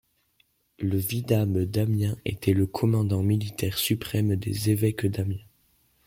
Le 0.79 0.97
vidame 0.97 1.63
d'Amiens 1.65 2.17
était 2.25 2.53
le 2.55 2.65
commandant 2.65 3.21
militaire 3.21 3.77
suprême 3.77 4.35
des 4.35 4.71
évêques 4.71 5.05
d'Amiens. 5.05 5.45